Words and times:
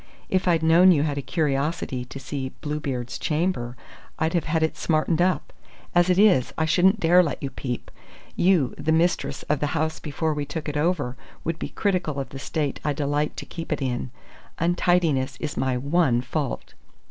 "If 0.29 0.47
I'd 0.47 0.63
known 0.63 0.91
you 0.91 1.03
had 1.03 1.19
a 1.19 1.21
curiosity 1.21 2.05
to 2.05 2.19
see 2.19 2.49
Bluebeard's 2.61 3.19
Chamber, 3.19 3.77
I'd 4.17 4.33
have 4.33 4.45
had 4.45 4.63
it 4.63 4.75
smartened 4.75 5.21
up. 5.21 5.53
As 5.93 6.09
it 6.09 6.17
is, 6.17 6.51
I 6.57 6.65
shouldn't 6.65 6.99
dare 6.99 7.21
let 7.21 7.43
you 7.43 7.51
peep. 7.51 7.91
You, 8.35 8.73
the 8.79 8.91
mistress 8.91 9.43
of 9.43 9.59
the 9.59 9.67
house 9.77 9.99
before 9.99 10.33
we 10.33 10.43
took 10.43 10.67
it 10.67 10.75
over, 10.75 11.17
would 11.43 11.59
be 11.59 11.69
critical 11.69 12.19
of 12.19 12.29
the 12.29 12.39
state 12.39 12.79
I 12.83 12.93
delight 12.93 13.37
to 13.37 13.45
keep 13.45 13.71
it 13.71 13.79
in. 13.79 14.09
Untidiness 14.57 15.37
is 15.39 15.55
my 15.55 15.77
one 15.77 16.21
fault!" 16.21 16.73